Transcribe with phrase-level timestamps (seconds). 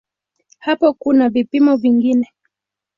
[0.59, 2.31] Hapo kuna vipimo vingine.